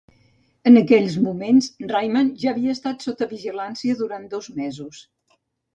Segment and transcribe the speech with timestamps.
[0.69, 5.09] En aquells moments, Rayman ja havia estat sota vigilància durant dos mesos.